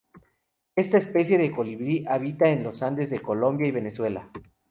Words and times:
Esta 0.75 0.97
especie 0.97 1.37
de 1.37 1.51
colibrí 1.51 2.05
habita 2.07 2.47
en 2.49 2.63
los 2.63 2.81
Andes 2.81 3.11
de 3.11 3.21
Colombia 3.21 3.67
y 3.67 3.71
Venezuela. 3.71 4.31